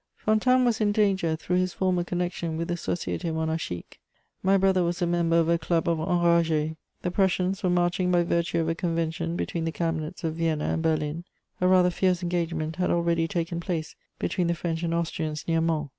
[0.15, 3.99] Fontanes was in danger through his former connection with the Société Monarchique.
[4.41, 6.75] My brother was a member of a club of enragés.
[7.03, 10.81] The Prussians were marching by virtue of a convention between the Cabinets of Vienna and
[10.81, 11.23] Berlin;
[11.61, 15.89] a rather fierce engagement had already taken place between the French and Austrians near Mons.